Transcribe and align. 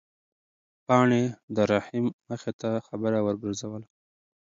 پاڼې 0.85 1.23
د 1.55 1.57
رحیم 1.71 2.05
مخې 2.27 2.51
ته 2.59 2.69
خبره 2.87 3.19
ورګرځوله. 3.21 3.87